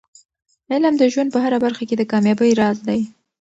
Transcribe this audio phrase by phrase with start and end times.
[0.71, 2.99] علم د ژوند په هره برخه کې د کامیابۍ راز دی.